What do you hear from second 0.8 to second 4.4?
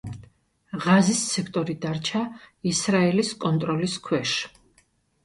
ღაზის სექტორი დარჩა ისრაელის კონტროლის ქვეშ.